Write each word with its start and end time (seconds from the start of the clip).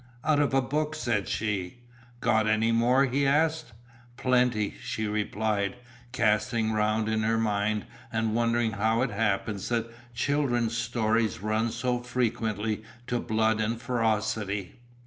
"Out 0.23 0.39
of 0.39 0.51
a 0.51 0.63
book," 0.63 0.95
said 0.95 1.27
she. 1.27 1.83
"Got 2.21 2.47
any 2.47 2.71
more?" 2.71 3.05
he 3.05 3.27
asked. 3.27 3.71
"Plenty," 4.17 4.73
she 4.81 5.05
replied 5.05 5.75
casting 6.11 6.71
round 6.73 7.07
in 7.07 7.21
her 7.21 7.37
mind, 7.37 7.85
and 8.11 8.33
wondering 8.33 8.71
how 8.71 9.03
it 9.03 9.11
happens 9.11 9.69
that 9.69 9.93
children's 10.15 10.75
stories 10.75 11.41
run 11.43 11.69
so 11.69 11.99
frequently 11.99 12.81
to 13.05 13.19
blood 13.19 13.59
and 13.61 13.79
ferocity. 13.79 14.79